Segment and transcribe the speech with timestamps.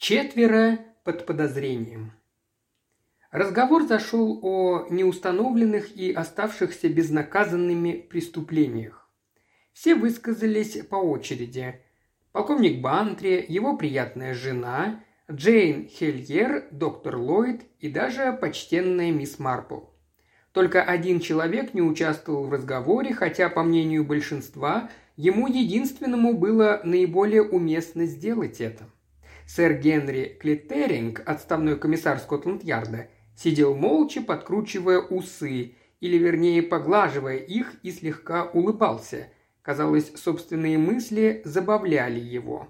[0.00, 2.12] Четверо под подозрением.
[3.30, 9.06] Разговор зашел о неустановленных и оставшихся безнаказанными преступлениях.
[9.74, 11.82] Все высказались по очереди.
[12.32, 19.80] Полковник Бантри, его приятная жена, Джейн Хельер, доктор Ллойд и даже почтенная мисс Марпл.
[20.52, 27.42] Только один человек не участвовал в разговоре, хотя, по мнению большинства, ему единственному было наиболее
[27.42, 28.89] уместно сделать это.
[29.52, 37.90] Сэр Генри Клиттеринг, отставной комиссар Скотланд-Ярда, сидел молча, подкручивая усы, или вернее поглаживая их и
[37.90, 39.26] слегка улыбался.
[39.62, 42.68] Казалось, собственные мысли забавляли его.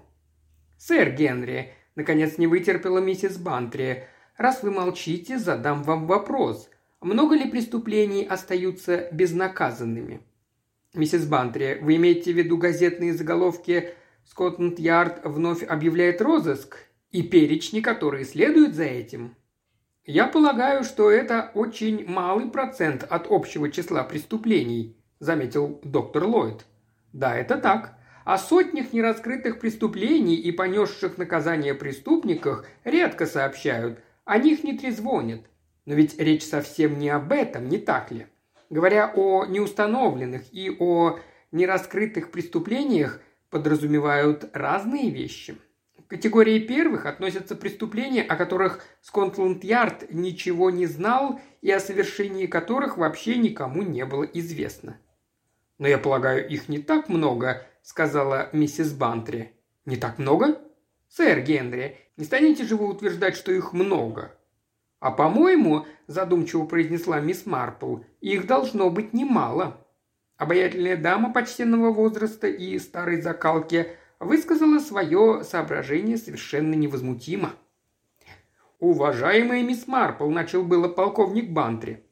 [0.79, 4.05] «Сэр Генри»,– наконец не вытерпела миссис Бантри,–
[4.37, 6.67] «раз вы молчите, задам вам вопрос.
[6.99, 10.21] Много ли преступлений остаются безнаказанными?»
[10.95, 13.93] «Миссис Бантри, вы имеете в виду газетные заголовки
[14.31, 16.77] «Скотланд-Ярд вновь объявляет розыск»
[17.11, 19.35] и перечни, которые следуют за этим?»
[20.05, 26.65] «Я полагаю, что это очень малый процент от общего числа преступлений»,– заметил доктор Ллойд.
[27.11, 27.97] «Да, это так.
[28.23, 35.41] О сотнях нераскрытых преступлений и понесших наказание преступниках редко сообщают, о них не трезвонят.
[35.85, 38.27] Но ведь речь совсем не об этом, не так ли?
[38.69, 41.19] Говоря о неустановленных и о
[41.51, 43.19] нераскрытых преступлениях,
[43.51, 45.55] подразумевают разные вещи.
[46.07, 52.97] К категории первых относятся преступления, о которых Скотланд-Ярд ничего не знал и о совершении которых
[52.97, 54.97] вообще никому не было известно.
[55.77, 59.53] «Но я полагаю, их не так много»,– сказала миссис Бантри.
[59.85, 60.59] «Не так много?»
[61.09, 64.35] «Сэр Генри, не станете же вы утверждать, что их много?»
[64.99, 69.80] «А по-моему,– задумчиво произнесла мисс Марпл,– их должно быть немало».
[70.41, 73.89] Обаятельная дама почтенного возраста и старой закалки
[74.19, 77.53] высказала свое соображение совершенно невозмутимо.
[78.79, 82.07] «Уважаемая мисс Марпл»,– начал было полковник Бантри.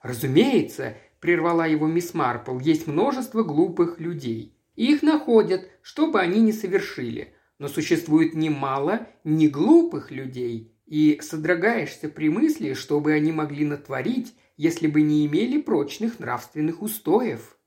[0.00, 4.56] «Разумеется»,– прервала его мисс Марпл,– «есть множество глупых людей.
[4.74, 7.34] И их находят, что бы они ни совершили.
[7.58, 14.86] Но существует немало неглупых людей, и содрогаешься при мысли, что бы они могли натворить, если
[14.86, 17.57] бы не имели прочных нравственных устоев.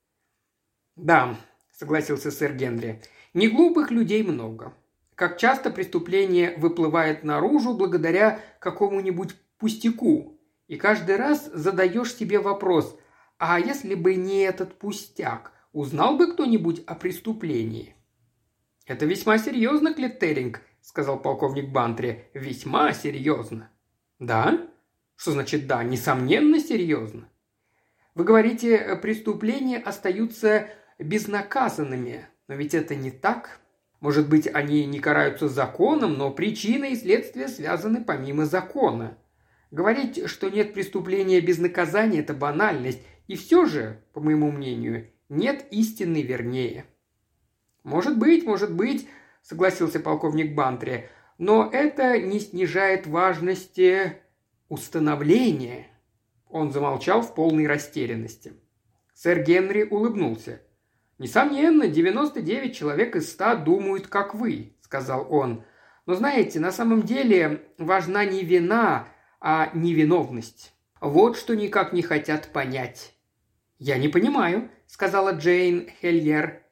[1.02, 1.36] «Да»,–
[1.72, 3.02] согласился сэр Генри,–
[3.34, 4.76] «неглупых людей много.
[5.16, 12.96] Как часто преступление выплывает наружу благодаря какому-нибудь пустяку, и каждый раз задаешь себе вопрос,
[13.40, 17.96] а если бы не этот пустяк, узнал бы кто-нибудь о преступлении?»
[18.86, 22.30] «Это весьма серьезно, Клеттеринг»,– сказал полковник Бантри.
[22.36, 23.72] «Весьма серьезно».
[24.20, 24.68] «Да?
[25.16, 25.84] Что значит «да»?
[25.84, 27.28] Несомненно серьезно».
[28.14, 30.68] Вы говорите, преступления остаются
[31.02, 33.60] безнаказанными, но ведь это не так.
[34.00, 39.18] Может быть, они не караются законом, но причина и следствие связаны помимо закона.
[39.70, 45.66] Говорить, что нет преступления без наказания– это банальность, и все же, по моему мнению, нет
[45.72, 46.86] истины вернее.
[47.84, 49.08] Может быть, может быть,–
[49.42, 51.10] согласился полковник Бантри.
[51.38, 54.18] «Но это не снижает важности
[54.70, 55.88] установления».
[56.50, 58.54] Он замолчал в полной растерянности.
[59.14, 60.62] Сэр Генри улыбнулся.
[61.22, 65.64] «Несомненно, 99 человек из 100 думают, как вы»,– сказал он.
[66.08, 69.08] «Но знаете, на самом деле важна не вина,
[69.40, 70.74] а невиновность.
[71.00, 73.14] Вот что никак не хотят понять».
[73.78, 76.64] «Я не понимаю»,– сказала Джейн Хельер.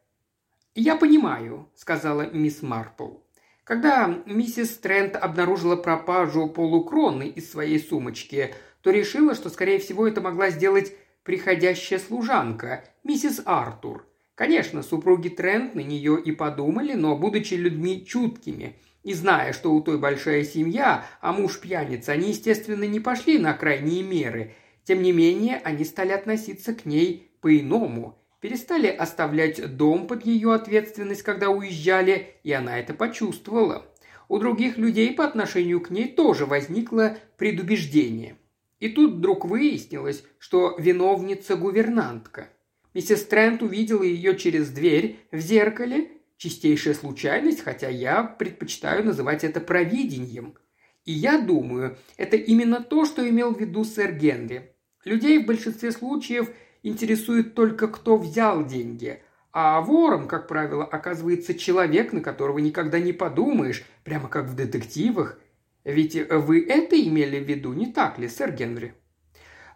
[0.74, 3.18] «Я понимаю»,– сказала мисс Марпл.
[3.64, 10.22] Когда миссис Трент обнаружила пропажу полукроны из своей сумочки, то решила, что, скорее всего, это
[10.22, 14.09] могла сделать приходящая служанка, миссис Артур.
[14.40, 19.82] Конечно, супруги Трент на нее и подумали, но, будучи людьми чуткими и зная, что у
[19.82, 24.54] той большая семья, а муж пьяница, они, естественно, не пошли на крайние меры.
[24.86, 31.24] Тем не менее, они стали относиться к ней по-иному перестали оставлять дом под ее ответственность,
[31.24, 33.86] когда уезжали, и она это почувствовала.
[34.30, 38.38] У других людей по отношению к ней тоже возникло предубеждение.
[38.80, 42.48] И тут вдруг выяснилось, что виновница гувернантка.
[42.94, 46.12] Миссис Трент увидела ее через дверь в зеркале.
[46.38, 50.56] Чистейшая случайность, хотя я предпочитаю называть это провидением.
[51.04, 54.76] И я думаю, это именно то, что имел в виду сэр Генри.
[55.04, 56.50] Людей в большинстве случаев–
[56.84, 59.22] интересует только, кто взял деньги.
[59.52, 65.40] А вором, как правило, оказывается человек, на которого никогда не подумаешь, прямо как в детективах.
[65.84, 68.94] Ведь вы это имели в виду, не так ли, сэр Генри?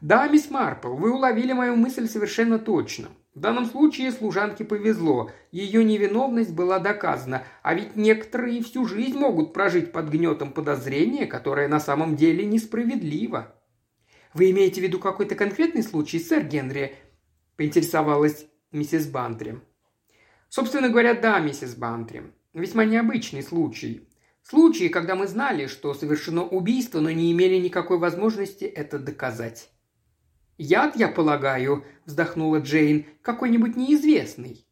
[0.04, 3.08] Да, мисс Марпл, вы уловили мою мысль совершенно точно.
[3.34, 9.54] В данном случае служанке повезло, ее невиновность была доказана, а ведь некоторые всю жизнь могут
[9.54, 13.56] прожить под гнетом подозрения, которое на самом деле несправедливо.
[14.34, 16.98] «Вы имеете в виду какой-то конкретный случай, сэр Генри?»–
[17.56, 19.62] поинтересовалась миссис Бантри.
[20.50, 22.24] «Собственно говоря, да, миссис Бантри.
[22.54, 24.06] Весьма необычный случай.
[24.42, 29.70] Случай, когда мы знали, что совершено убийство, но не имели никакой возможности это доказать.
[30.64, 34.66] «Яд, я полагаю»,– вздохнула Джейн,– «какой-нибудь неизвестный».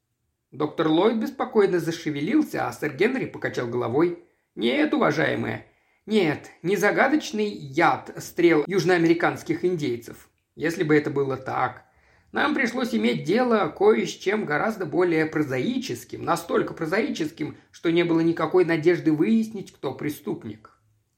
[0.51, 4.23] Доктор Ллойд беспокойно зашевелился, а сэр Генри покачал головой.
[4.55, 5.65] «Нет, уважаемая,
[6.05, 10.29] нет, не загадочный яд стрел южноамериканских индейцев.
[10.55, 11.83] Если бы это было так.
[12.31, 18.21] Нам пришлось иметь дело кое с чем гораздо более прозаическим, настолько прозаическим, что не было
[18.21, 20.71] никакой надежды выяснить, кто преступник.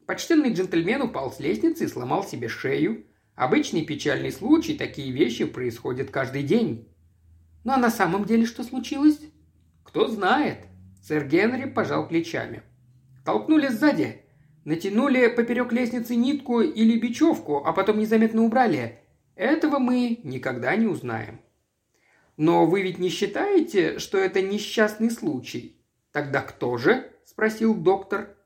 [0.07, 3.05] Почтенный джентльмен упал с лестницы и сломал себе шею.
[3.35, 6.87] Обычный печальный случай, такие вещи происходят каждый день.
[7.63, 9.19] Ну а на самом деле что случилось?
[9.83, 10.59] Кто знает.
[11.01, 12.61] Сэр Генри пожал плечами.
[13.25, 14.21] Толкнули сзади,
[14.65, 18.99] натянули поперек лестницы нитку или бечевку, а потом незаметно убрали.
[19.35, 21.41] Этого мы никогда не узнаем.
[22.37, 25.83] Но вы ведь не считаете, что это несчастный случай?
[26.11, 27.09] Тогда кто же?
[27.25, 28.37] спросил доктор.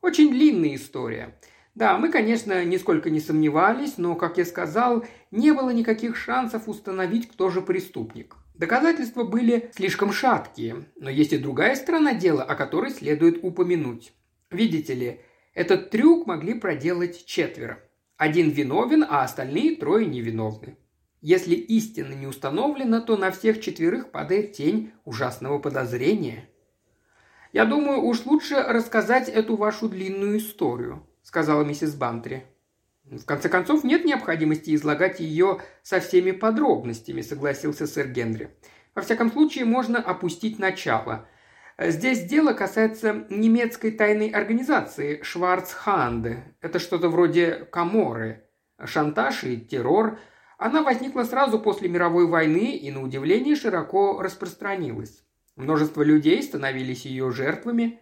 [0.00, 1.38] Очень длинная история.
[1.74, 7.28] Да, мы, конечно, нисколько не сомневались, но, как я сказал, не было никаких шансов установить,
[7.28, 8.36] кто же преступник.
[8.54, 14.12] Доказательства были слишком шаткие, но есть и другая сторона дела, о которой следует упомянуть.
[14.52, 15.20] Видите ли,
[15.52, 17.80] этот трюк могли проделать четверо.
[18.16, 20.76] Один виновен, а остальные трое невиновны.
[21.20, 26.48] Если истина не установлена, то на всех четверых падает тень ужасного подозрения.
[27.52, 31.04] «Я думаю, уж лучше рассказать эту вашу длинную историю»,–
[31.34, 32.44] сказала миссис Бантри.
[33.10, 38.50] «В конце концов, нет необходимости излагать ее со всеми подробностями»,– согласился сэр Генри.
[38.94, 41.26] «Во всяком случае, можно опустить начало.
[41.76, 46.54] Здесь дело касается немецкой тайной организации Шварцханде.
[46.60, 48.44] Это что-то вроде Каморы.
[48.84, 50.20] Шантаж и террор.
[50.56, 55.24] Она возникла сразу после мировой войны и, на удивление, широко распространилась.
[55.56, 57.98] Множество людей становились ее жертвами.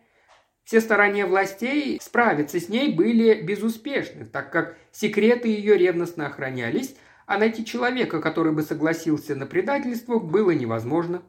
[0.65, 7.39] Все старания властей справиться с ней были безуспешны, так как секреты ее ревностно охранялись, а
[7.39, 11.23] найти человека, который бы согласился на предательство, было невозможно.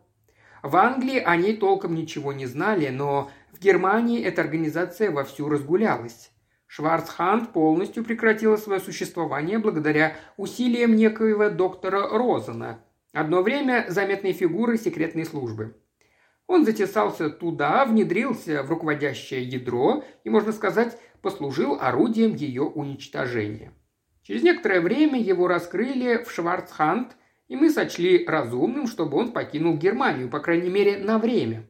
[0.62, 6.32] В Англии о ней толком ничего не знали, но в Германии эта организация вовсю разгулялась.
[6.68, 12.80] Шварцханд полностью прекратила свое существование благодаря усилиям некоего доктора Розена,
[13.12, 15.76] одно время заметной фигуры секретной службы.
[16.48, 23.74] Он затесался туда, внедрился в руководящее ядро и, можно сказать, послужил орудием ее уничтожения.
[24.24, 27.16] Через некоторое время его раскрыли в Шварцханд,
[27.48, 31.68] и мы сочли разумным, чтобы он покинул Германию, по крайней мере, на время.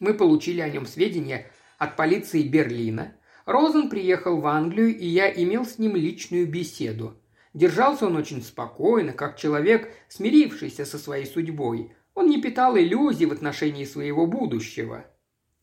[0.00, 3.16] Мы получили о нем сведения от полиции Берлина.
[3.46, 7.16] Розен приехал в Англию, и я имел с ним личную беседу.
[7.54, 11.92] Держался он очень спокойно, как человек, смирившийся со своей судьбой.
[12.14, 15.06] Он не питал иллюзий в отношении своего будущего.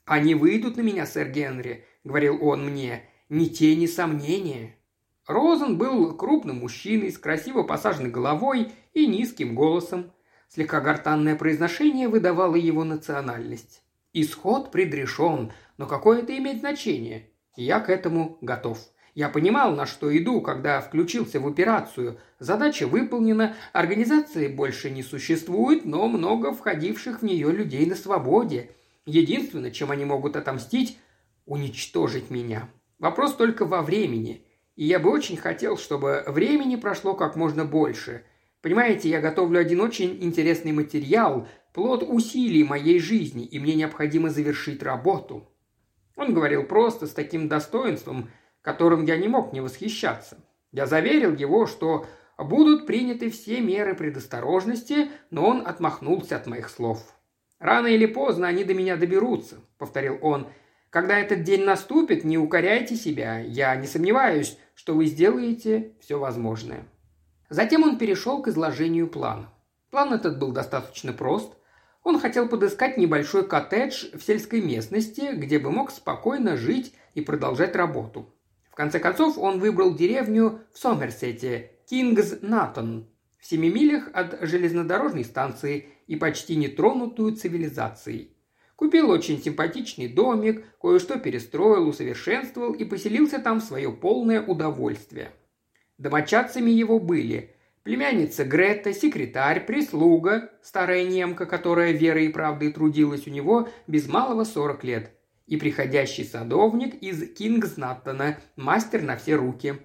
[0.06, 4.78] «Они выйдут на меня, сэр Генри»,— говорил он мне,— «ни тени сомнения».
[5.28, 10.14] Розен был крупным мужчиной с красиво посаженной головой и низким голосом.
[10.48, 13.84] Слегка гортанное произношение выдавало его национальность.
[14.14, 17.30] Исход предрешен, но какое это имеет значение?
[17.58, 18.80] Я к этому готов.
[19.18, 22.20] Я понимал, на что иду, когда включился в операцию.
[22.38, 28.70] Задача выполнена, организации больше не существует, но много входивших в нее людей на свободе.
[29.08, 31.00] Единственное, чем они могут отомстить–
[31.48, 32.70] уничтожить меня.
[33.00, 34.46] Вопрос только во времени.
[34.76, 38.24] И я бы очень хотел, чтобы времени прошло как можно больше.
[38.62, 44.84] Понимаете, я готовлю один очень интересный материал, плод усилий моей жизни, и мне необходимо завершить
[44.84, 45.50] работу.
[46.16, 48.30] Он говорил просто, с таким достоинством–
[48.68, 50.40] которым я не мог не восхищаться.
[50.74, 52.06] Я заверил его, что
[52.38, 57.16] будут приняты все меры предосторожности, но он отмахнулся от моих слов.
[57.60, 60.48] «Рано или поздно они до меня доберутся»,— повторил он.
[60.90, 63.40] «Когда этот день наступит, не укоряйте себя.
[63.40, 66.84] Я не сомневаюсь, что вы сделаете все возможное».
[67.50, 69.50] Затем он перешел к изложению плана.
[69.92, 71.54] План этот был достаточно прост.
[72.04, 77.74] Он хотел подыскать небольшой коттедж в сельской местности, где бы мог спокойно жить и продолжать
[77.74, 78.34] работу
[78.78, 85.90] конце концов, он выбрал деревню в Сомерсете, Кингс Натон, в семи милях от железнодорожной станции
[86.06, 88.38] и почти нетронутую цивилизацией.
[88.76, 95.32] Купил очень симпатичный домик, кое-что перестроил, усовершенствовал и поселился там в свое полное удовольствие.
[95.98, 103.32] Домочадцами его были Племянница Грета, секретарь, прислуга, старая немка, которая верой и правдой трудилась у
[103.32, 105.17] него без малого сорок лет.
[105.48, 109.78] И приходящий садовник из Кингзнаттона, мастер на все руки.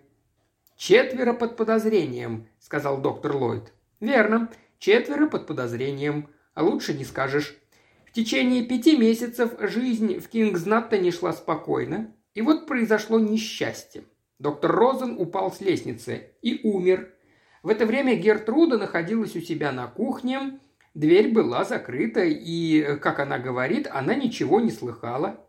[0.77, 3.73] «Четверо под подозрением»,— сказал доктор Ллойд.
[4.01, 6.29] «Верно, четверо под подозрением.
[6.55, 7.57] А лучше не скажешь.
[8.05, 14.05] В течение пяти месяцев жизнь в Кингзнаттоне шла спокойно, и вот произошло несчастье.
[14.39, 17.15] Доктор Розен упал с лестницы и умер.
[17.63, 20.59] В это время Гертруда находилась у себя на кухне,
[20.95, 25.41] дверь была закрыта, и, как она говорит, она ничего не слыхала.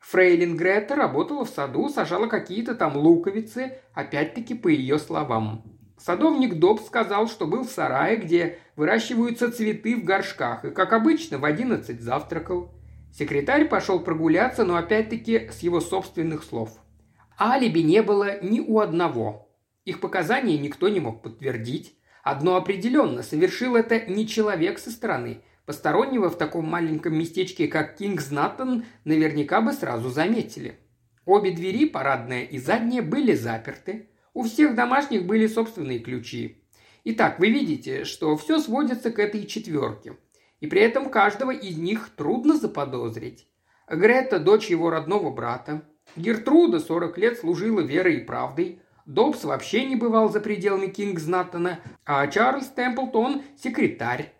[0.00, 5.64] Фрейлин Грета работала в саду, сажала какие-то там луковицы, опять-таки по ее словам.
[5.98, 11.38] Садовник Доб сказал, что был в сарае, где выращиваются цветы в горшках, и, как обычно,
[11.38, 12.72] в одиннадцать завтракал.
[13.12, 16.70] Секретарь пошел прогуляться, но опять-таки с его собственных слов.
[17.38, 19.48] Алиби не было ни у одного.
[19.84, 21.98] Их показания никто не мог подтвердить.
[22.22, 25.42] Одно определенно, совершил это не человек со стороны.
[25.68, 30.78] Постороннего в таком маленьком местечке, как Кингснаттон, наверняка бы сразу заметили.
[31.26, 34.08] Обе двери, парадная и задняя, были заперты.
[34.32, 36.64] У всех домашних были собственные ключи.
[37.04, 40.16] Итак, вы видите, что все сводится к этой четверке.
[40.60, 43.46] И при этом каждого из них трудно заподозрить.
[43.90, 45.82] Грета– дочь его родного брата.
[46.16, 48.80] Гертруда 40 лет служила верой и правдой.
[49.04, 54.32] Добс вообще не бывал за пределами Кингзнаттона, а Чарльз Темплтон– секретарь.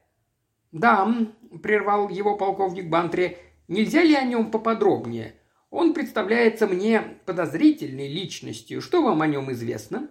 [0.73, 1.15] «Да»,–
[1.63, 5.35] прервал его полковник Бантри,– «нельзя ли о нем поподробнее?
[5.71, 8.81] Он представляется мне подозрительной личностью.
[8.81, 10.09] Что вам о нем известно?»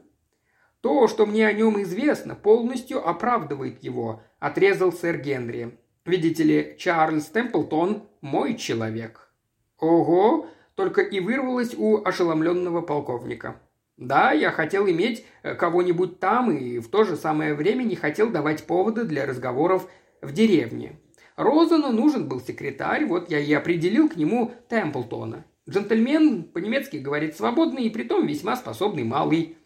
[0.81, 5.77] «То, что мне о нем известно, полностью оправдывает его»,– отрезал сэр Генри.
[6.05, 9.31] «Видите ли, Чарльз Темплтон– мой человек».
[9.79, 13.59] «Ого!»– только и вырвалось у ошеломленного полковника.
[13.97, 18.29] Да, я хотел иметь э, кого-нибудь там и в то же самое время не хотел
[18.29, 19.89] давать поводы для разговоров
[20.21, 20.99] в деревне.
[21.35, 25.45] Розану нужен был секретарь, вот я и определил к нему Темплтона.
[25.69, 29.57] Джентльмен по-немецки говорит свободный и притом весьма способный малый.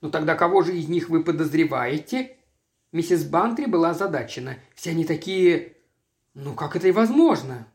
[0.00, 2.36] «Ну тогда кого же из них вы подозреваете?»
[2.92, 4.58] Миссис Бантри была озадачена.
[4.74, 5.76] «Все они такие...
[6.34, 7.66] Ну как это и возможно?»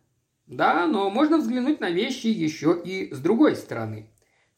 [0.45, 4.11] «Да, но можно взглянуть на вещи еще и с другой стороны.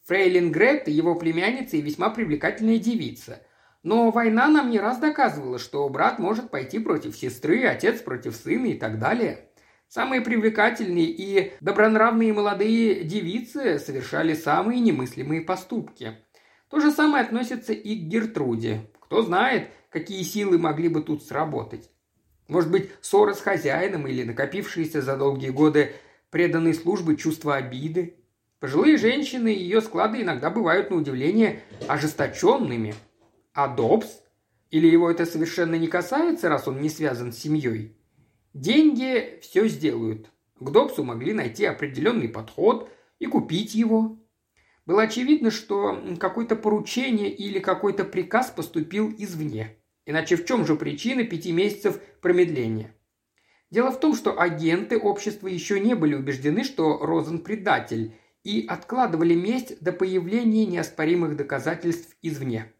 [0.05, 3.41] Фрейлин Гретта, его племянница и весьма привлекательная девица.
[3.83, 8.67] Но война нам не раз доказывала, что брат может пойти против сестры, отец против сына
[8.67, 9.50] и так далее.
[9.88, 16.17] Самые привлекательные и добронравные молодые девицы совершали самые немыслимые поступки.
[16.69, 18.89] То же самое относится и к Гертруде.
[19.01, 21.89] Кто знает, какие силы могли бы тут сработать.
[22.47, 25.93] Может быть, ссора с хозяином или накопившиеся за долгие годы
[26.29, 28.15] преданной службы чувство обиды.
[28.59, 32.93] Пожилые женщины и ее склады иногда бывают на удивление ожесточенными.
[33.53, 34.08] А Добс?
[34.70, 37.98] Или его это совершенно не касается, раз он не связан с семьей?
[38.53, 40.29] Деньги все сделают.
[40.60, 42.89] К Добсу могли найти определенный подход
[43.20, 44.17] и купить его.
[44.86, 49.77] Было очевидно, что какое-то поручение или какой-то приказ поступил извне.
[50.05, 52.96] Иначе в чем же причина пяти месяцев промедления?
[53.70, 59.36] Дело в том, что агенты общества еще не были убеждены, что Розен предатель, и откладывали
[59.36, 62.74] месть до появления неоспоримых доказательств извне.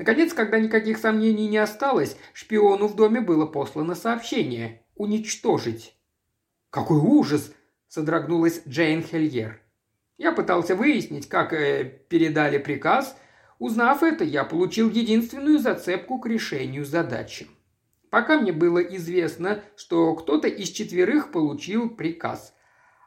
[0.00, 5.94] Наконец, когда никаких сомнений не осталось, шпиону в доме было послано сообщение– уничтожить.
[6.70, 7.52] «Какой ужас!»–
[7.86, 9.60] содрогнулась Джейн Хельер.
[10.16, 13.14] Я пытался выяснить, как э, передали приказ.
[13.58, 17.46] Узнав это, я получил единственную зацепку к решению задачи.
[18.08, 22.54] Пока мне было известно, что кто-то из четверых получил приказ.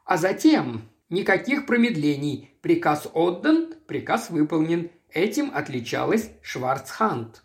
[0.05, 2.57] А затем Никаких промедлений.
[2.62, 4.89] Приказ отдан, приказ выполнен.
[5.13, 7.43] Этим отличалась Шварцхант.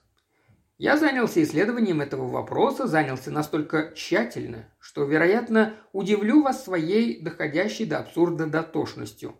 [0.79, 7.99] Я занялся исследованием этого вопроса, занялся настолько тщательно, что, вероятно, удивлю вас своей доходящей до
[7.99, 9.37] абсурда дотошностью.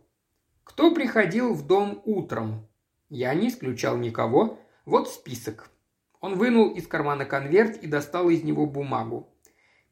[0.62, 2.68] Кто приходил в дом утром?
[3.08, 4.61] Я не исключал никого.
[4.85, 5.70] Вот список.
[6.20, 9.32] Он вынул из кармана конверт и достал из него бумагу.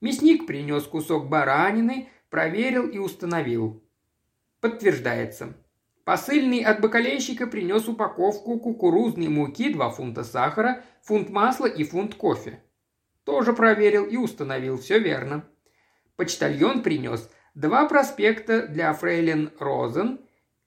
[0.03, 3.83] Мясник принес кусок баранины, проверил и установил.
[4.61, 5.55] Подтверждается.
[6.07, 12.63] Посыльный от бакалейщика принес упаковку кукурузной муки, 2 фунта сахара, фунт масла и фунт кофе.
[13.25, 15.45] Тоже проверил и установил, все верно.
[16.15, 20.21] Почтальон принес два проспекта для фрейлин Розен,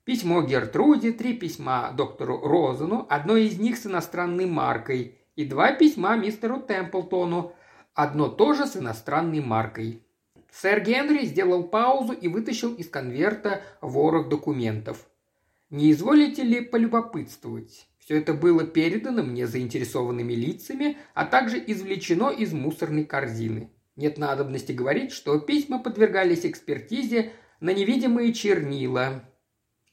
[0.04, 6.18] письмо Гертруде, три письма доктору Розену, одно из них с иностранной маркой, и два письма
[6.18, 7.54] мистеру Темплтону,
[7.94, 10.06] одно тоже с иностранной маркой.
[10.52, 15.06] Сэр Генри сделал паузу и вытащил из конверта ворох документов.
[15.70, 17.88] «Не изволите ли полюбопытствовать?
[18.00, 23.70] Все это было передано мне заинтересованными лицами, а также извлечено из мусорной корзины.
[23.96, 29.30] Нет надобности говорить, что письма подвергались экспертизе на невидимые чернила.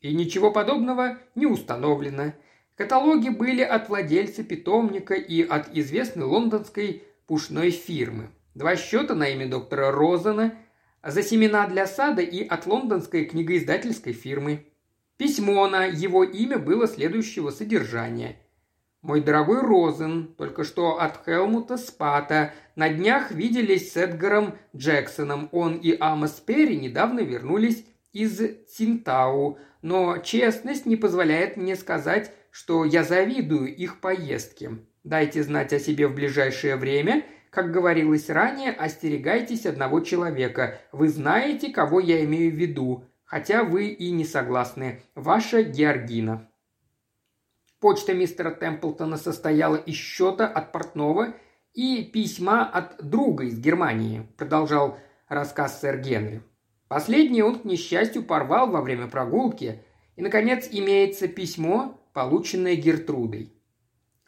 [0.01, 2.33] И ничего подобного не установлено.
[2.77, 8.31] Каталоги были от владельца питомника и от известной лондонской пушной фирмы.
[8.55, 10.55] Два счета на имя доктора Розена
[11.03, 14.67] за семена для сада и от лондонской книгоиздательской фирмы.
[15.17, 18.37] Письмо на его имя было следующего содержания.
[19.01, 22.53] «Мой дорогой Розен, только что от Хелмута Спата.
[22.75, 25.49] На днях виделись с Эдгаром Джексоном.
[25.53, 32.85] Он и Амос Перри недавно вернулись из Цинтау, но честность не позволяет мне сказать, что
[32.85, 34.79] я завидую их поездке.
[35.05, 37.25] Дайте знать о себе в ближайшее время.
[37.51, 40.81] Как говорилось ранее, остерегайтесь одного человека.
[40.93, 45.03] Вы знаете, кого я имею в виду хотя вы и не согласны.
[45.15, 46.49] Ваша Георгина».
[47.81, 51.35] Почта мистера Темплтона состояла из счета от портного
[51.75, 56.43] и письма от друга из Германии, продолжал рассказ сэр Генри.
[56.89, 59.83] Последнее он, к несчастью, порвал во время прогулки,
[60.17, 63.53] и, наконец, имеется письмо, полученное Гертрудой.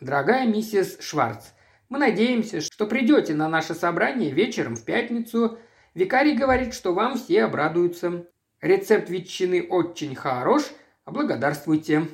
[0.00, 1.47] «Дорогая миссис Шварц,
[1.88, 5.59] мы надеемся, что придете на наше собрание вечером в пятницу.
[5.95, 8.26] Викарий говорит, что вам все обрадуются.
[8.61, 10.65] Рецепт ветчины очень хорош,
[11.07, 12.09] благодарствуйте.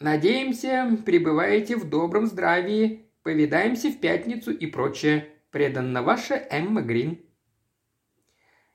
[0.00, 3.06] Надеемся, пребываете в добром здравии.
[3.22, 5.28] Повидаемся в пятницу и прочее.
[5.50, 7.20] Преданно ваша Эмма Грин.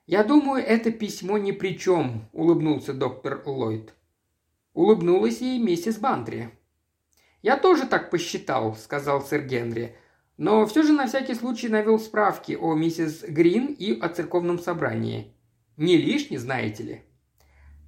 [0.06, 3.92] «Я думаю, это письмо ни при чем»,– улыбнулся доктор Ллойд.
[4.72, 6.50] Улыбнулась и миссис Бантри.
[7.42, 9.96] «Я тоже так посчитал»,– сказал сэр Генри.
[10.36, 15.35] «Но все же на всякий случай навел справки о миссис Грин и о церковном собрании.
[15.76, 17.02] Не лишний, знаете ли».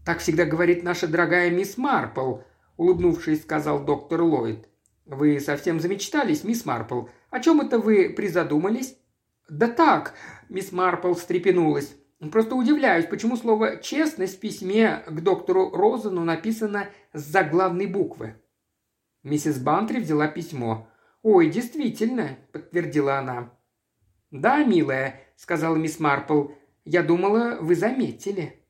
[0.04, 2.38] «Так всегда говорит наша дорогая мисс Марпл»,–
[2.76, 4.68] улыбнувшись, сказал доктор Ллойд.
[5.04, 7.06] «Вы совсем замечтались, мисс Марпл.
[7.30, 8.96] О чем это вы призадумались?»
[9.48, 10.14] «Да так»,–
[10.48, 11.94] мисс Марпл встрепенулась.
[12.32, 18.34] «Просто удивляюсь, почему слово «честность» в письме к доктору Розену написано с заглавной буквы».
[19.22, 20.88] Миссис Бантри взяла письмо.
[21.22, 23.52] «Ой, действительно»,– подтвердила она.
[24.30, 26.48] «Да, милая»,– сказала мисс Марпл,
[26.88, 28.64] я думала, вы заметили».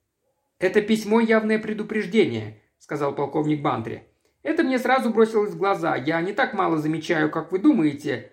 [0.59, 4.09] «Это письмо явное предупреждение»,– сказал полковник Бантри.
[4.43, 5.95] «Это мне сразу бросилось в глаза.
[5.95, 8.33] Я не так мало замечаю, как вы думаете».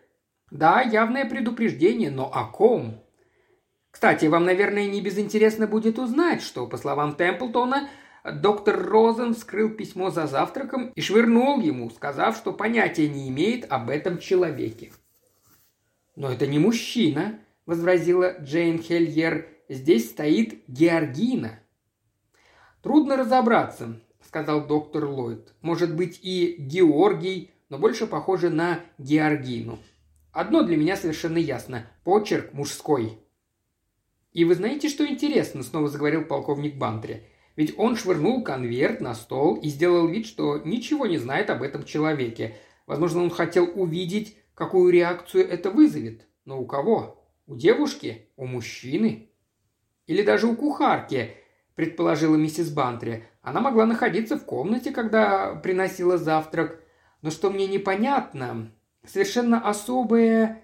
[0.49, 3.03] «Да, явное предупреждение, но о ком?»
[3.91, 7.87] «Кстати, вам, наверное, не безинтересно будет узнать, что, по словам Темплтона,
[8.23, 13.91] доктор Розен вскрыл письмо за завтраком и швырнул ему, сказав, что понятия не имеет об
[13.91, 14.91] этом человеке».
[16.15, 21.59] «Но это не мужчина»,– возразила Джейн Хельер здесь стоит Георгина».
[22.81, 25.53] «Трудно разобраться»,– сказал доктор Ллойд.
[25.61, 29.79] «Может быть и Георгий, но больше похоже на Георгину.
[30.31, 33.17] Одно для меня совершенно ясно– почерк мужской».
[34.33, 37.23] «И вы знаете, что интересно?»– снова заговорил полковник Бантри.
[37.55, 41.85] «Ведь он швырнул конверт на стол и сделал вид, что ничего не знает об этом
[41.85, 42.57] человеке.
[42.85, 46.27] Возможно, он хотел увидеть, какую реакцию это вызовет.
[46.43, 47.25] Но у кого?
[47.47, 48.27] У девушки?
[48.35, 49.29] У мужчины?»
[50.07, 51.35] Или даже у кухарки,
[51.75, 53.25] предположила миссис Бантри.
[53.41, 56.79] Она могла находиться в комнате, когда приносила завтрак.
[57.21, 58.71] Но что мне непонятно,
[59.05, 60.61] совершенно особое...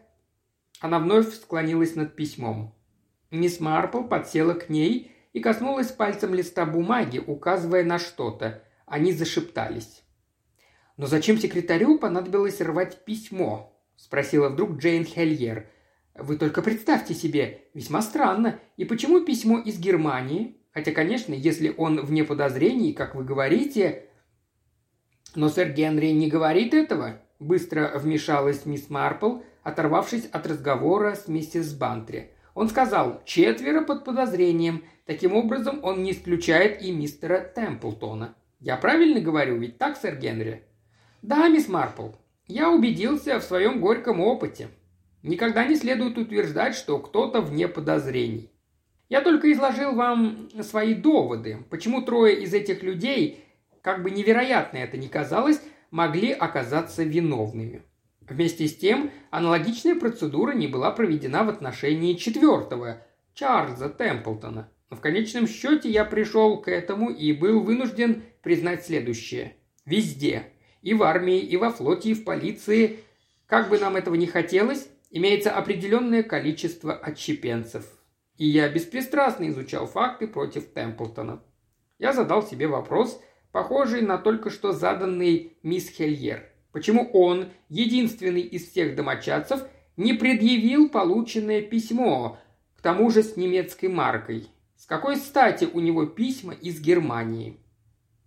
[0.80, 2.74] Она вновь склонилась над письмом.
[3.30, 8.64] Мисс Марпл подсела к ней и коснулась пальцем листа бумаги, указывая на что-то.
[8.88, 10.04] Они зашептались.
[10.98, 15.68] «Но зачем секретарю понадобилось рвать письмо?»– спросила вдруг Джейн Хельер–
[16.16, 18.60] вы только представьте себе, весьма странно.
[18.78, 20.58] И почему письмо из Германии?
[20.74, 24.08] Хотя, конечно, если он вне подозрений, как вы говорите...
[25.34, 31.74] Но сэр Генри не говорит этого, быстро вмешалась мисс Марпл, оторвавшись от разговора с миссис
[31.74, 32.32] Бантри.
[32.54, 34.84] Он сказал «четверо под подозрением».
[35.06, 38.36] Таким образом, он не исключает и мистера Темплтона.
[38.60, 40.64] Я правильно говорю, ведь так, сэр Генри?
[41.22, 42.10] Да, мисс Марпл.
[42.48, 44.70] Я убедился в своем горьком опыте.
[45.24, 48.50] Никогда не следует утверждать, что кто-то вне подозрений.
[49.10, 53.44] Я только изложил вам свои доводы, почему трое из этих людей,
[53.82, 57.84] как бы невероятно это ни казалось, могли оказаться виновными.
[58.22, 64.70] Вместе с тем, аналогичная процедура не была проведена в отношении четвертого, Чарльза Темплтона.
[64.90, 69.56] Но в конечном счете я пришел к этому и был вынужден признать следующее.
[69.86, 70.44] Везде,
[70.82, 73.00] и в армии, и во флоте, и в полиции,
[73.46, 77.86] как бы нам этого не хотелось, имеется определенное количество отщепенцев.
[78.38, 81.44] И я беспристрастно изучал факты против Темплтона.
[82.00, 83.22] Я задал себе вопрос,
[83.52, 86.50] похожий на только что заданный мисс Хельер.
[86.72, 89.64] Почему он, единственный из всех домочадцев,
[89.98, 92.40] не предъявил полученное письмо,
[92.78, 94.48] к тому же с немецкой маркой?
[94.78, 97.60] С какой стати у него письма из Германии?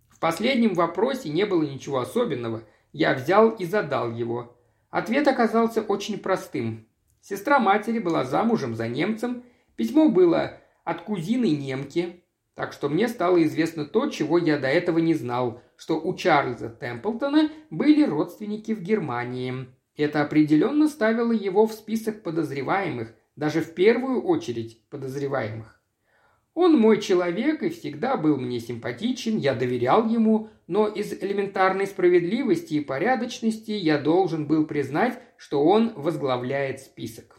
[0.07, 2.63] В последнем вопросе не было ничего особенного.
[2.93, 4.54] Я взял и задал его.
[4.95, 6.87] Ответ оказался очень простым.
[7.19, 9.43] Сестра матери была замужем за немцем,
[9.75, 14.99] письмо было от кузины немки, так что мне стало известно то, чего я до этого
[14.99, 19.67] не знал, что у Чарльза Темплтона были родственники в Германии.
[19.97, 25.74] Это определенно ставило его в список подозреваемых, даже в первую очередь подозреваемых.
[26.55, 32.75] Он мой человек и всегда был мне симпатичен, я доверял ему, но из элементарной справедливости
[32.75, 37.37] и порядочности я должен был признать, что он возглавляет список.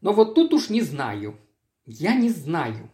[0.00, 1.38] Но вот тут уж не знаю.
[1.86, 2.90] Я не знаю.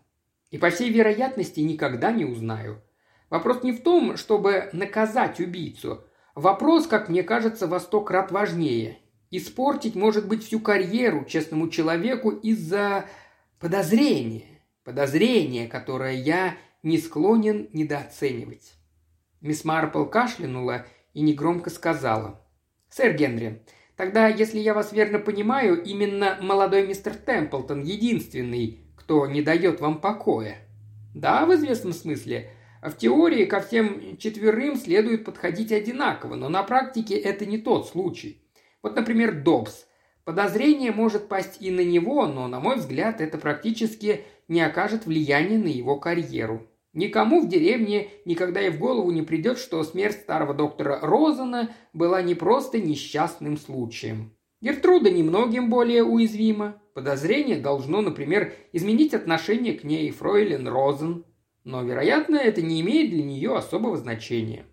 [0.50, 2.82] И по всей вероятности никогда не узнаю.
[3.30, 6.04] Вопрос не в том, чтобы наказать убийцу.
[6.34, 8.98] Вопрос, как мне кажется, во сто крат важнее.
[9.30, 13.06] Испортить, может быть, всю карьеру честному человеку из-за
[13.58, 14.53] подозрения.
[14.84, 18.74] Подозрение, которое я не склонен недооценивать.
[19.40, 22.40] Мисс Марпл кашлянула и негромко сказала.
[22.90, 23.64] «Сэр Генри,
[23.96, 30.00] тогда, если я вас верно понимаю, именно молодой мистер Темплтон единственный, кто не дает вам
[30.00, 30.58] покоя».
[31.14, 32.50] «Да, в известном смысле.
[32.82, 38.42] В теории ко всем четверым следует подходить одинаково, но на практике это не тот случай.
[38.82, 39.86] Вот, например, Добс.
[40.24, 45.58] Подозрение может пасть и на него, но, на мой взгляд, это практически не окажет влияния
[45.58, 46.66] на его карьеру.
[46.94, 52.22] Никому в деревне никогда и в голову не придет, что смерть старого доктора Розена была
[52.22, 54.32] не просто несчастным случаем.
[54.62, 56.80] Гертруда немногим более уязвима.
[56.94, 61.24] Подозрение должно, например, изменить отношение к ней Фройлен Розен.
[61.64, 64.64] Но, вероятно, это не имеет для нее особого значения.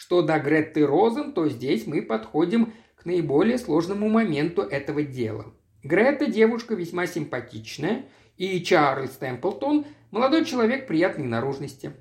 [0.00, 5.52] Что до Гретты Розен, то здесь мы подходим к наиболее сложному моменту этого дела.
[5.82, 8.06] Гретта девушка весьма симпатичная–
[8.38, 11.92] и Чарльз Темплтон– молодой человек приятной наружности.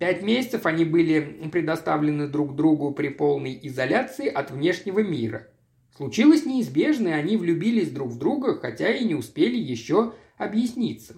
[0.00, 5.46] Пять месяцев они были предоставлены друг другу при полной изоляции от внешнего мира.
[5.96, 11.14] Случилось неизбежное, они влюбились друг в друга, хотя и не успели еще объясниться.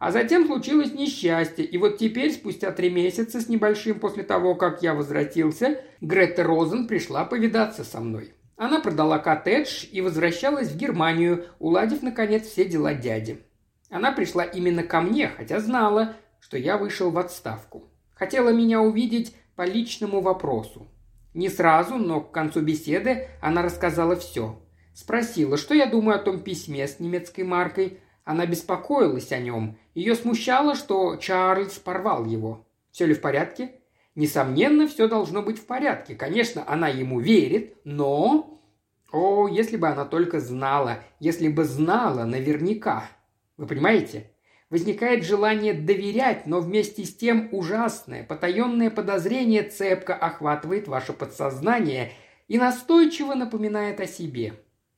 [0.00, 4.82] А затем случилось несчастье, и вот теперь, спустя три месяца с небольшим после того, как
[4.82, 8.32] я возвратился, Грета Розен пришла повидаться со мной.
[8.56, 13.44] Она продала коттедж и возвращалась в Германию, уладив, наконец, все дела дяди.
[13.90, 17.90] Она пришла именно ко мне, хотя знала, что я вышел в отставку.
[18.14, 20.88] Хотела меня увидеть по личному вопросу.
[21.34, 24.62] Не сразу, но к концу беседы она рассказала все.
[24.94, 28.00] Спросила, что я думаю о том письме с немецкой маркой.
[28.30, 29.76] Она беспокоилась о нем.
[29.92, 32.64] Ее смущало, что Чарльз порвал его.
[32.92, 33.72] Все ли в порядке?
[34.14, 36.14] Несомненно, все должно быть в порядке.
[36.14, 38.62] Конечно, она ему верит, но...
[39.10, 43.08] О, если бы она только знала, если бы знала наверняка.
[43.56, 44.30] Вы понимаете?
[44.70, 52.12] Возникает желание доверять, но вместе с тем ужасное, потаенное подозрение цепко охватывает ваше подсознание
[52.46, 54.54] и настойчиво напоминает о себе.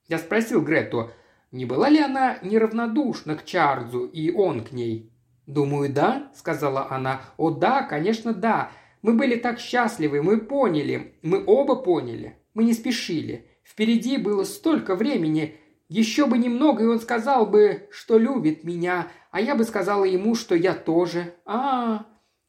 [0.07, 1.11] Я спросил Грету,
[1.53, 5.11] не была ли она неравнодушна к Чарльзу и он к ней.
[5.47, 7.23] «Думаю, да»,— сказала она.
[7.37, 8.71] «О, да, конечно, да.
[9.03, 12.37] Мы были так счастливы, мы поняли, мы оба поняли.
[12.55, 13.49] Мы не спешили.
[13.65, 15.57] Впереди было столько времени,
[15.89, 20.35] еще бы немного, и он сказал бы, что любит меня, а я бы сказала ему,
[20.35, 21.35] что я тоже.
[21.45, 22.05] А, -а, -а.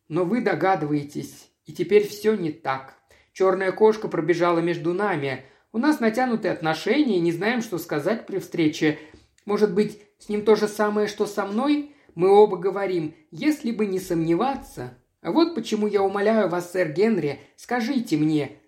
[0.08, 2.96] но вы догадываетесь, и теперь все не так.
[3.34, 5.46] Черная кошка пробежала между нами.
[5.74, 9.00] У нас натянутые отношения, не знаем, что сказать при встрече.
[9.44, 11.96] Может быть, с ним то же самое, что со мной?
[12.16, 14.98] Мы оба говорим, если бы не сомневаться.
[15.22, 18.60] Вот почему я умоляю вас, сэр Генри, скажите мне,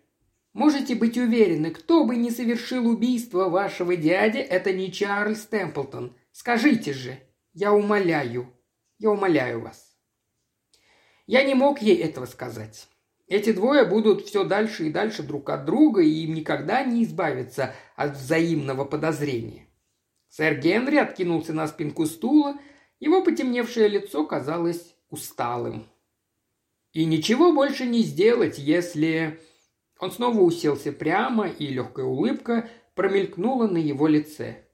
[0.55, 6.15] Можете быть уверены, кто бы ни совершил убийство вашего дяди, это не Чарльз Темплтон.
[6.31, 7.19] Скажите же,
[7.53, 8.53] я умоляю,
[8.97, 9.97] я умоляю вас.
[11.27, 12.87] Я не мог ей этого сказать.
[13.27, 17.73] Эти двое будут все дальше и дальше друг от друга, и им никогда не избавиться
[17.95, 19.67] от взаимного подозрения.
[20.29, 22.57] Сэр Генри откинулся на спинку стула,
[22.99, 25.87] его потемневшее лицо казалось усталым.
[26.91, 29.39] И ничего больше не сделать, если
[29.99, 34.65] он снова уселся прямо, и легкая улыбка промелькнула на его лице.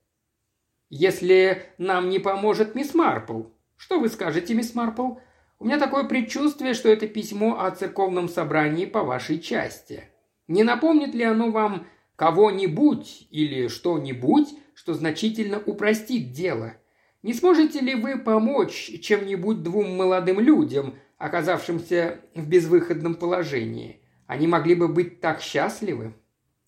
[0.90, 3.44] «Если нам не поможет мисс Марпл,
[3.78, 5.16] что вы скажете, мисс Марпл?
[5.62, 10.06] У меня такое предчувствие, что это письмо о церковном собрании по вашей части.
[10.48, 16.74] Не напомнит ли оно вам кого-нибудь или что-нибудь, что значительно упростит дело?
[17.22, 24.02] Не сможете ли вы помочь чем-нибудь двум молодым людям, оказавшимся в безвыходном положении?
[24.26, 26.16] Они могли бы быть так счастливы.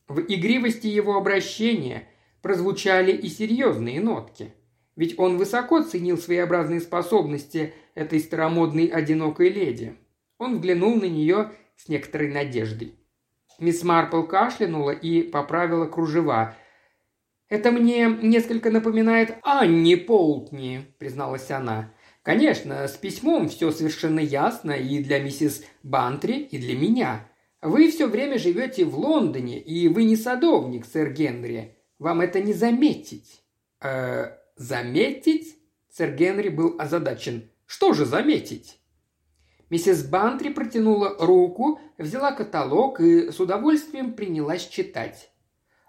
[0.07, 2.09] В игривости его обращения
[2.43, 4.53] прозвучали и серьезные нотки.
[4.95, 9.95] Ведь он высоко ценил своеобразные способности этой старомодной одинокой леди.
[10.37, 12.95] Он взглянул на нее с некоторой надеждой.
[13.59, 16.55] Мисс Марпл кашлянула и поправила кружева.
[17.49, 21.93] «Это мне несколько напоминает Анни Полтни»,– призналась она.
[22.23, 27.29] «Конечно, с письмом все совершенно ясно и для миссис Бантри, и для меня.
[27.61, 31.77] Вы все время живете в Лондоне, и вы не садовник, сэр Генри.
[31.99, 33.43] Вам это не заметить».
[33.81, 35.57] «Э, заметить?»
[35.89, 37.49] Сэр Генри был озадачен.
[37.65, 38.79] «Что же заметить?»
[39.69, 45.31] Миссис Бантри протянула руку, взяла каталог и с удовольствием принялась читать.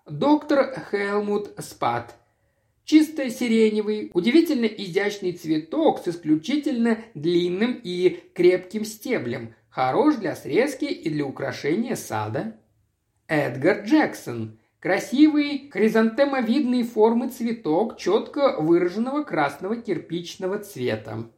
[0.06, 2.14] Доктор Хелмут Спад.
[2.84, 11.08] Чисто сиреневый, удивительно изящный цветок с исключительно длинным и крепким стеблем, хорош для срезки и
[11.08, 12.60] для украшения сада.
[13.28, 14.58] Эдгар Джексон.
[14.84, 21.30] Красивый хризантемовидной формы цветок четко выраженного красного кирпичного цвета.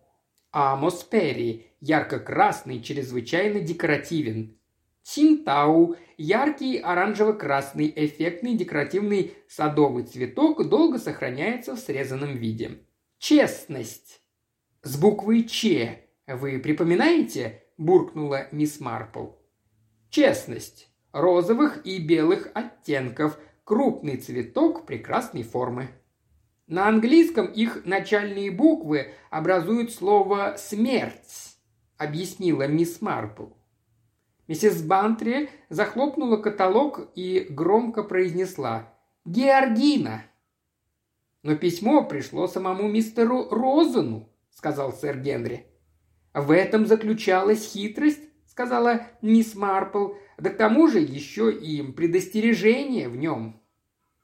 [0.51, 4.59] Амос Перри, ярко-красный, чрезвычайно декоративен.
[5.05, 12.81] Синтау– яркий оранжево-красный, эффектный декоративный садовый цветок, долго сохраняется в срезанном виде.
[13.19, 14.23] Честность.
[14.83, 16.01] С буквой Ч.
[16.27, 17.63] Вы припоминаете?
[17.79, 19.27] буркнула мисс Марпл.
[20.11, 20.89] Честность.
[21.17, 23.39] Розовых и белых оттенков.
[23.65, 25.89] Крупный цветок прекрасной формы.
[26.67, 31.57] На английском их начальные буквы образуют слово «смерть»,
[31.97, 33.47] объяснила мисс Марпл.
[34.47, 38.93] Миссис Бантри захлопнула каталог и громко произнесла
[39.25, 40.23] «Георгина».
[41.43, 45.67] «Но письмо пришло самому мистеру Розену»,— сказал сэр Генри.
[46.35, 48.21] «В этом заключалась хитрость»,—
[48.57, 53.61] сказала мисс Марпл, «да к тому же еще и предостережение в нем».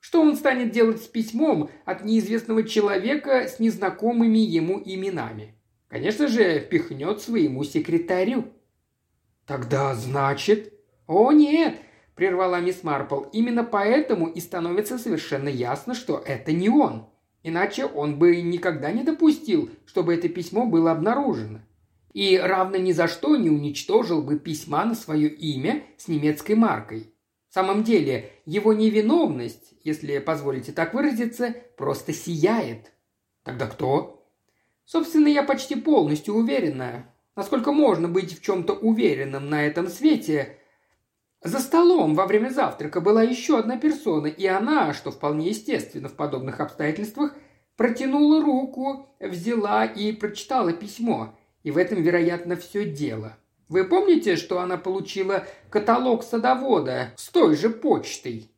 [0.01, 5.55] Что он станет делать с письмом от неизвестного человека с незнакомыми ему именами?
[5.89, 8.47] Конечно же, пихнет своему секретарю.
[9.47, 10.73] Тогда значит...
[11.07, 11.77] О, нет,
[12.15, 13.25] прервала мисс Марпл.
[13.35, 17.07] Именно поэтому и становится совершенно ясно, что это не он.
[17.43, 21.61] Иначе он бы никогда не допустил, чтобы это письмо было обнаружено.
[22.13, 27.15] И равно ни за что не уничтожил бы письма на свое имя с немецкой маркой.
[27.49, 32.93] В самом деле, его невиновность, если позволите так выразиться, просто сияет.
[33.45, 34.27] Тогда кто?
[34.85, 37.07] Собственно, я почти полностью уверена.
[37.37, 40.59] Насколько можно быть в чем-то уверенным на этом свете?
[41.43, 46.15] За столом во время завтрака была еще одна персона, и она, что вполне естественно в
[46.15, 47.35] подобных обстоятельствах,
[47.77, 51.37] протянула руку, взяла и прочитала письмо.
[51.63, 53.37] И в этом, вероятно, все дело.
[53.69, 58.51] Вы помните, что она получила каталог садовода с той же почтой?»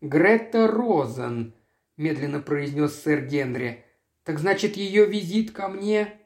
[0.00, 1.54] «Грета Розен»,–
[1.96, 3.84] медленно произнес сэр Генри.
[4.24, 6.20] «Так значит, ее визит ко мне...»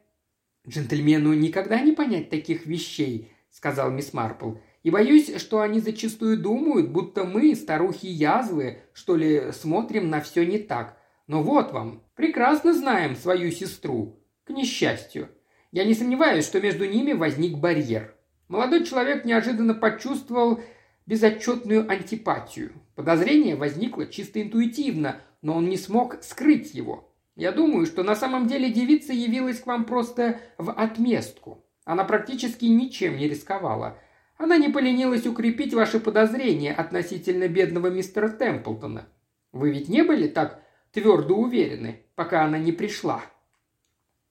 [0.66, 4.54] «Джентльмену никогда не понять таких вещей»,– сказал мисс Марпл.
[4.82, 10.46] «И боюсь, что они зачастую думают, будто мы, старухи язвы, что ли, смотрим на все
[10.46, 10.96] не так.
[11.26, 14.18] Но вот вам, прекрасно знаем свою сестру.
[14.44, 15.28] К несчастью.
[15.70, 18.14] Я не сомневаюсь, что между ними возник барьер.
[18.48, 20.60] Молодой человек неожиданно почувствовал
[21.04, 22.72] безотчетную антипатию.
[22.94, 27.12] Подозрение возникло чисто интуитивно, но он не смог скрыть его.
[27.36, 31.64] Я думаю, что на самом деле девица явилась к вам просто в отместку.
[31.84, 33.98] Она практически ничем не рисковала.
[34.38, 39.08] Она не поленилась укрепить ваши подозрения относительно бедного мистера Темплтона.
[39.52, 43.22] Вы ведь не были так твердо уверены, пока она не пришла?»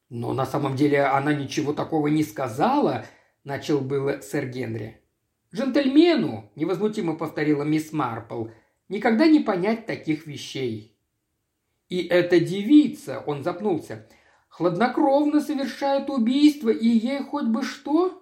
[0.09, 3.05] «Но на самом деле она ничего такого не сказала»,–
[3.43, 5.01] начал было сэр Генри.
[5.53, 8.47] «Джентльмену»,– невозмутимо повторила мисс Марпл,–
[8.89, 10.97] «никогда не понять таких вещей».
[11.89, 14.07] «И эта девица»,– он запнулся,–
[14.49, 18.21] «хладнокровно совершает убийство, и ей хоть бы что?»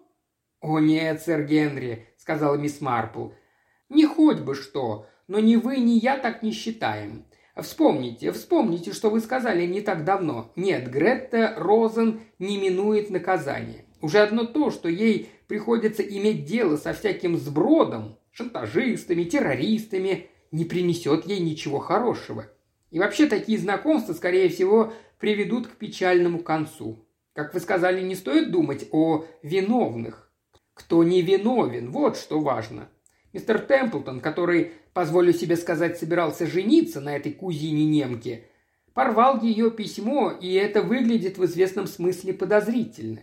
[0.61, 3.29] «О нет, сэр Генри»,– сказала мисс Марпл,–
[3.89, 7.25] «не хоть бы что, но ни вы, ни я так не считаем.
[7.61, 10.51] Вспомните, вспомните, что вы сказали не так давно.
[10.55, 13.85] Нет, Гретта Розен не минует наказание.
[14.01, 21.25] Уже одно то, что ей приходится иметь дело со всяким сбродом, шантажистами, террористами, не принесет
[21.25, 22.47] ей ничего хорошего.
[22.91, 27.05] И вообще такие знакомства, скорее всего, приведут к печальному концу.
[27.33, 30.31] Как вы сказали, не стоит думать о виновных.
[30.73, 32.89] Кто не виновен, вот что важно.
[33.33, 38.45] Мистер Темплтон, который, позволю себе сказать, собирался жениться на этой кузине немки,
[38.93, 43.19] порвал ее письмо, и это выглядит в известном смысле подозрительно.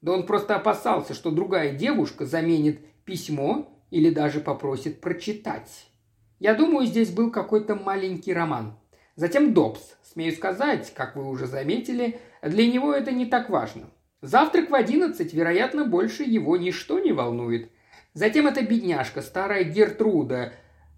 [0.00, 5.86] Да он просто опасался, что другая девушка заменит письмо или даже попросит прочитать.
[6.40, 8.78] Я думаю, здесь был какой-то маленький роман.
[9.14, 9.82] Затем Добс.
[10.02, 13.90] Смею сказать, как вы уже заметили, для него это не так важно.
[14.22, 17.70] Завтрак в одиннадцать, вероятно, больше его ничто не волнует.
[18.14, 20.54] Затем эта бедняжка, старая Гертруда,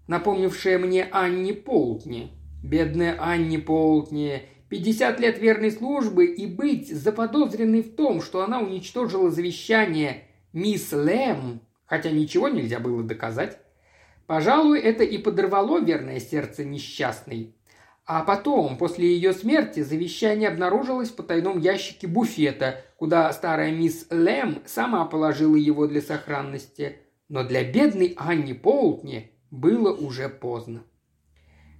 [0.07, 2.31] напомнившая мне Анни Полтни.
[2.63, 9.29] Бедная Анни Полтни, пятьдесят лет верной службы и быть заподозренной в том, что она уничтожила
[9.29, 13.59] завещание мисс Лэм, хотя ничего нельзя было доказать.
[14.25, 17.55] Пожалуй, это и подорвало верное сердце несчастной.
[18.07, 24.63] А потом, после ее смерти, завещание обнаружилось в потайном ящике буфета, куда старая мисс Лэм
[24.65, 26.97] сама положила его для сохранности.
[27.29, 30.83] Но для бедной Анни Полтни было уже поздно.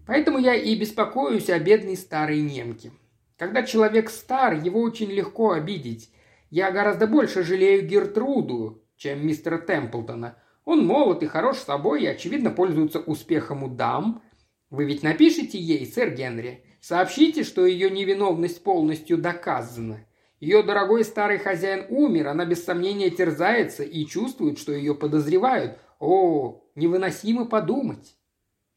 [0.07, 2.91] Поэтому я и беспокоюсь о бедной старой немке.
[3.37, 6.11] Когда человек стар, его очень легко обидеть.
[6.49, 10.37] Я гораздо больше жалею Гертруду, чем мистера Темплтона.
[10.63, 14.23] Он молод и хорош собой и, очевидно, пользуется успехом у дам.
[14.69, 20.05] Вы ведь напишите ей, сэр Генри, сообщите, что ее невиновность полностью доказана.
[20.39, 25.79] Ее дорогой старый хозяин умер, она без сомнения терзается и чувствует, что ее подозревают.
[25.99, 28.15] О, невыносимо подумать.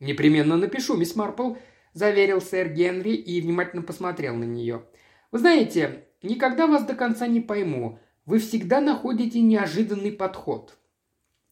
[0.00, 1.54] «Непременно напишу, мисс Марпл»,–
[1.92, 4.84] заверил сэр Генри и внимательно посмотрел на нее.
[5.32, 7.98] «Вы знаете, никогда вас до конца не пойму.
[8.24, 10.78] Вы всегда находите неожиданный подход».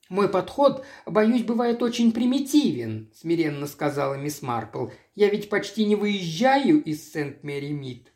[0.08, 4.90] «Мой подход, боюсь, бывает очень примитивен»,– смиренно сказала мисс Марпл.
[5.16, 8.12] «Я ведь почти не выезжаю из Сент-Мэри-Мид».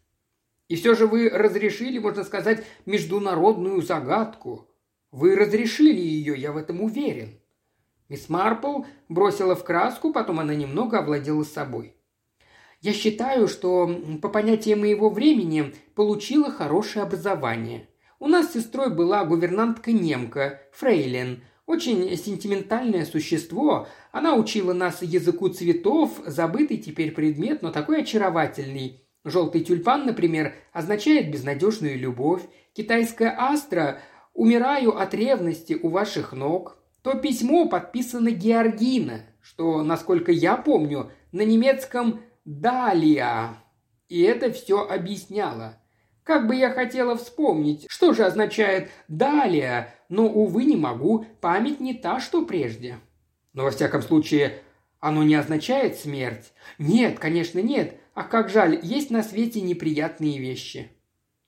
[0.68, 4.70] «И все же вы разрешили, можно сказать, международную загадку.
[5.10, 7.39] Вы разрешили ее, я в этом уверен».
[8.10, 11.94] Мисс Марпл бросила в краску, потом она немного овладела собой.
[12.80, 13.88] «Я считаю, что,
[14.20, 17.88] по понятиям моего времени, получила хорошее образование.
[18.18, 23.86] У нас с сестрой была гувернантка-немка, Фрейлин, очень сентиментальное существо.
[24.10, 29.04] Она учила нас языку цветов, забытый теперь предмет, но такой очаровательный.
[29.24, 32.42] Желтый тюльпан, например, означает безнадежную любовь.
[32.72, 34.00] Китайская астра
[34.34, 41.42] «Умираю от ревности у ваших ног» то письмо подписано Георгина, что, насколько я помню, на
[41.42, 43.56] немецком «Далия».
[44.08, 45.80] И это все объясняло.
[46.24, 51.94] Как бы я хотела вспомнить, что же означает «далее», но, увы, не могу, память не
[51.94, 52.98] та, что прежде.
[53.52, 54.58] Но, во всяком случае,
[54.98, 56.52] оно не означает смерть.
[56.78, 57.94] Нет, конечно, нет.
[58.14, 60.90] Ах, как жаль, есть на свете неприятные вещи.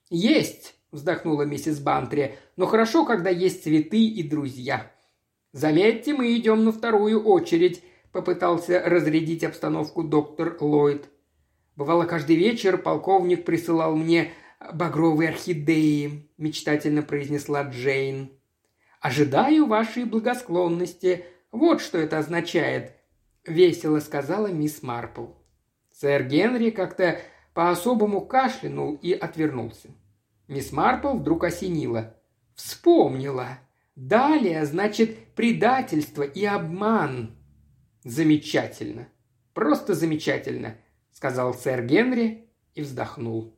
[0.09, 4.92] Есть, вздохнула миссис Бантри, но хорошо, когда есть цветы и друзья.
[5.53, 11.09] «Заметьте, мы идем на вторую очередь»,– попытался разрядить обстановку доктор Ллойд.
[11.75, 14.31] Бывало, каждый вечер полковник присылал мне
[14.73, 18.31] багровые орхидеи»,– мечтательно произнесла Джейн.
[18.99, 21.25] «Ожидаю вашей благосклонности.
[21.51, 22.93] Вот что это означает»,–
[23.45, 25.27] весело сказала мисс Марпл.
[25.91, 27.19] Сэр Генри как-то
[27.53, 29.89] по-особому кашлянул и отвернулся.
[30.47, 32.15] Мисс Марпл вдруг осенила.
[32.55, 33.59] «Вспомнила.
[33.95, 37.37] Далее, значит, предательство и обман.
[38.03, 39.07] Замечательно.
[39.53, 40.77] Просто замечательно,
[41.11, 43.55] сказал сэр Генри и вздохнул.